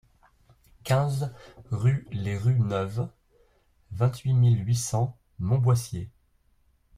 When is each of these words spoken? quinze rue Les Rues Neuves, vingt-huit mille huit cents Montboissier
quinze 0.83 1.31
rue 1.69 2.07
Les 2.11 2.35
Rues 2.35 2.59
Neuves, 2.59 3.07
vingt-huit 3.91 4.33
mille 4.33 4.65
huit 4.67 4.75
cents 4.75 5.15
Montboissier 5.37 6.09